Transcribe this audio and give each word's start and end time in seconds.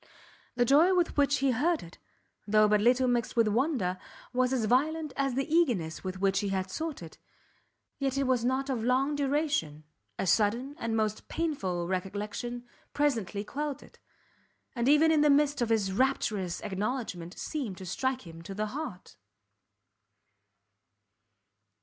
The 0.55 0.65
joy 0.65 0.95
with 0.95 1.15
which 1.15 1.35
he 1.45 1.51
heard 1.51 1.83
it, 1.83 1.99
though 2.47 2.67
but 2.67 2.81
little 2.81 3.07
mixed 3.07 3.35
with 3.35 3.47
wonder, 3.47 3.99
was 4.33 4.51
as 4.51 4.65
violent 4.65 5.13
as 5.15 5.35
the 5.35 5.47
eagerness 5.47 6.03
with 6.03 6.19
which 6.19 6.39
he 6.39 6.49
had 6.49 6.71
sought 6.71 7.03
it; 7.03 7.19
yet 7.99 8.17
it 8.17 8.23
was 8.23 8.43
not 8.43 8.67
of 8.71 8.83
long 8.83 9.15
duration, 9.15 9.83
a 10.17 10.25
sudden, 10.25 10.75
and 10.79 10.97
most 10.97 11.27
painful 11.27 11.87
recollection 11.87 12.65
presently 12.95 13.43
quelled 13.43 13.83
it, 13.83 13.99
and 14.75 14.89
even 14.89 15.11
in 15.11 15.21
the 15.21 15.29
midst 15.29 15.61
of 15.61 15.69
his 15.69 15.91
rapturous 15.93 16.61
acknowledgment, 16.61 17.37
seemed 17.37 17.77
to 17.77 17.85
strike 17.85 18.25
him 18.25 18.41
to 18.41 18.55
the 18.55 18.65
heart. 18.73 19.17